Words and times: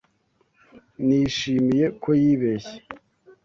Nishimiye 1.05 1.85
ko 2.01 2.09
yibeshye. 2.21 2.77